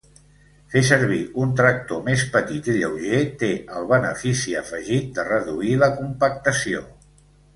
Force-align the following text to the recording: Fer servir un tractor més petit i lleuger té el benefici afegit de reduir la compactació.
Fer 0.75 0.79
servir 0.85 1.17
un 1.43 1.51
tractor 1.59 1.99
més 2.07 2.23
petit 2.37 2.69
i 2.73 2.75
lleuger 2.77 3.19
té 3.43 3.51
el 3.81 3.85
benefici 3.93 4.57
afegit 4.61 5.11
de 5.19 5.27
reduir 5.31 5.77
la 5.83 5.93
compactació. 6.01 6.83